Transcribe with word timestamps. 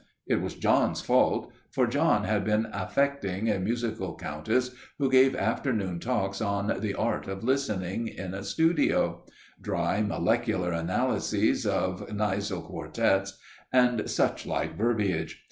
It 0.25 0.41
was 0.41 0.55
John's 0.55 0.99
fault, 0.99 1.51
for 1.69 1.85
John 1.85 2.23
had 2.23 2.43
been 2.43 2.67
affecting 2.73 3.47
a 3.47 3.59
musical 3.59 4.15
countess 4.15 4.73
who 4.97 5.11
gave 5.11 5.35
afternoon 5.35 5.99
talks 5.99 6.41
on 6.41 6.79
the 6.79 6.95
"art 6.95 7.27
of 7.27 7.43
listening," 7.43 8.07
in 8.07 8.33
a 8.33 8.43
studio 8.43 9.23
dry 9.61 10.01
molecular 10.01 10.71
analyses 10.71 11.67
of 11.67 12.01
Kneisel 12.09 12.63
Quartets 12.65 13.37
and 13.71 14.09
such 14.09 14.47
like 14.47 14.75
verbiage. 14.75 15.39